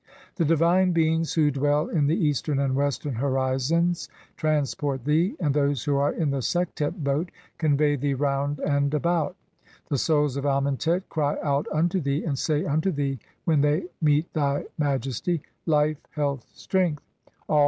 [0.37, 5.83] The divine beings who dwell "in the eastern and western horizons transport thee, and those
[5.83, 9.35] "who are in the Sektet boat convey thee round and about.
[9.89, 14.33] The "Souls of Amentet cry out unto thee and say unto thee when "they meet
[14.33, 17.03] thy majesty (Life, Health, Strength!)